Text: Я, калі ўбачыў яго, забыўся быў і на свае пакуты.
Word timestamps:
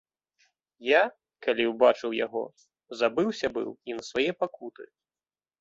Я, 0.85 1.01
калі 1.47 1.67
ўбачыў 1.73 2.17
яго, 2.25 2.43
забыўся 3.03 3.47
быў 3.59 3.69
і 3.93 3.99
на 3.99 4.03
свае 4.11 4.29
пакуты. 4.41 4.83